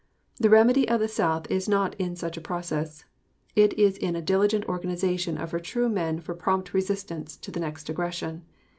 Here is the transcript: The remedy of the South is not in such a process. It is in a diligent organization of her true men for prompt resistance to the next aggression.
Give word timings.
The 0.37 0.49
remedy 0.49 0.89
of 0.89 0.99
the 0.99 1.07
South 1.07 1.45
is 1.51 1.69
not 1.69 1.93
in 1.99 2.15
such 2.15 2.35
a 2.35 2.41
process. 2.41 3.05
It 3.55 3.77
is 3.77 3.97
in 3.97 4.15
a 4.15 4.21
diligent 4.23 4.65
organization 4.65 5.37
of 5.37 5.51
her 5.51 5.59
true 5.59 5.89
men 5.89 6.19
for 6.21 6.33
prompt 6.33 6.73
resistance 6.73 7.37
to 7.37 7.51
the 7.51 7.59
next 7.59 7.87
aggression. 7.87 8.41